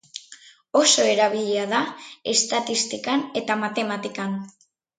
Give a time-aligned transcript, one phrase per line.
[0.79, 1.83] Oso erabilia da
[2.33, 4.39] estatistikan eta matematikan.